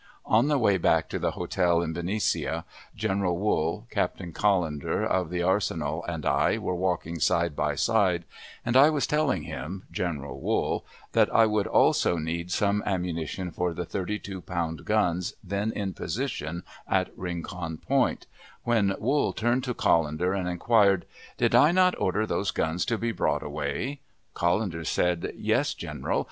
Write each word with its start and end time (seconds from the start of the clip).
On 0.25 0.47
the 0.47 0.57
way 0.57 0.79
back 0.79 1.09
to 1.09 1.19
the 1.19 1.33
hotel 1.37 1.83
at 1.83 1.93
Benicia, 1.93 2.65
General 2.95 3.37
Wool, 3.37 3.85
Captain 3.91 4.33
Callendar 4.33 5.05
of 5.05 5.29
the 5.29 5.43
arsenal, 5.43 6.03
and 6.07 6.25
I, 6.25 6.57
were 6.57 6.73
walking 6.73 7.19
side 7.19 7.55
by 7.55 7.75
side, 7.75 8.25
and 8.65 8.75
I 8.75 8.89
was 8.89 9.05
telling 9.05 9.43
him 9.43 9.83
(General 9.91 10.39
Wool) 10.41 10.83
that 11.11 11.31
I 11.31 11.45
would 11.45 11.67
also 11.67 12.17
need 12.17 12.49
some 12.49 12.81
ammunition 12.83 13.51
for 13.51 13.75
the 13.75 13.85
thirty 13.85 14.17
two 14.17 14.41
pound 14.41 14.85
guns 14.85 15.35
then 15.43 15.71
in 15.71 15.93
position 15.93 16.63
at 16.87 17.15
Rineon 17.15 17.77
Point, 17.83 18.25
when 18.63 18.95
Wool 18.97 19.33
turned 19.33 19.63
to 19.65 19.75
Callendar 19.75 20.33
and 20.33 20.49
inquired, 20.49 21.05
"Did 21.37 21.53
I 21.53 21.71
not 21.71 21.93
order 22.01 22.25
those 22.25 22.49
guns 22.49 22.85
to 22.85 22.97
be 22.97 23.11
brought 23.11 23.43
away?" 23.43 23.99
Callendar 24.33 24.83
said 24.83 25.31
"Yes, 25.37 25.75
general. 25.75 26.19